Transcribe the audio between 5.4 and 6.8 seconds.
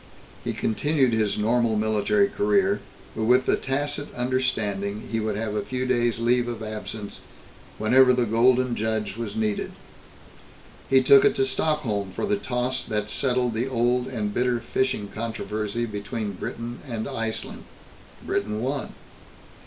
a few days' leave of